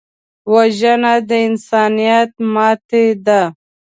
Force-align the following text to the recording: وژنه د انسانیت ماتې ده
وژنه 0.53 1.13
د 1.29 1.31
انسانیت 1.47 2.31
ماتې 2.53 3.05
ده 3.25 3.41